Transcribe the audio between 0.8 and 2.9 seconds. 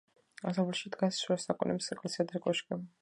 დგას შუა საუკუნეების ეკლესია და კოშკი.